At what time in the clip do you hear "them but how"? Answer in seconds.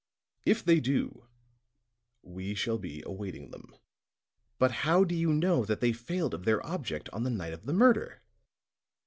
3.51-5.03